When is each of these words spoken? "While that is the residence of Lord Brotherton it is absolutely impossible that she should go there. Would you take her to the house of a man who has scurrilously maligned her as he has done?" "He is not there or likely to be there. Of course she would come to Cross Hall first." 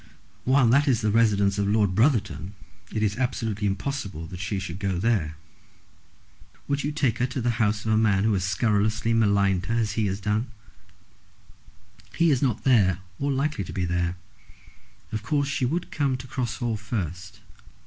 "While 0.45 0.67
that 0.69 0.87
is 0.87 1.01
the 1.01 1.11
residence 1.11 1.59
of 1.59 1.67
Lord 1.67 1.93
Brotherton 1.93 2.55
it 2.91 3.03
is 3.03 3.17
absolutely 3.17 3.67
impossible 3.67 4.25
that 4.25 4.39
she 4.39 4.57
should 4.57 4.79
go 4.79 4.97
there. 4.97 5.37
Would 6.67 6.83
you 6.83 6.91
take 6.91 7.19
her 7.19 7.27
to 7.27 7.39
the 7.39 7.61
house 7.61 7.85
of 7.85 7.91
a 7.93 7.97
man 7.97 8.23
who 8.23 8.33
has 8.33 8.43
scurrilously 8.43 9.13
maligned 9.13 9.67
her 9.67 9.75
as 9.75 9.91
he 9.91 10.07
has 10.07 10.19
done?" 10.19 10.47
"He 12.15 12.31
is 12.31 12.41
not 12.41 12.63
there 12.63 12.97
or 13.19 13.31
likely 13.31 13.63
to 13.63 13.73
be 13.73 13.85
there. 13.85 14.15
Of 15.11 15.21
course 15.21 15.47
she 15.47 15.65
would 15.65 15.91
come 15.91 16.17
to 16.17 16.25
Cross 16.25 16.55
Hall 16.55 16.77
first." 16.77 17.41